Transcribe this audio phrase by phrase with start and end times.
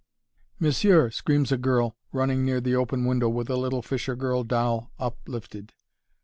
[0.59, 5.73] "Monsieur!" screams a girl, running near the open window with a little fishergirl doll uplifted.